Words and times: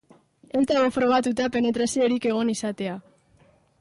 Ez 0.61 0.61
dago 0.71 0.87
frogatuta 0.95 1.49
penetraziorik 1.57 2.25
egon 2.31 2.51
izatea. 2.55 2.97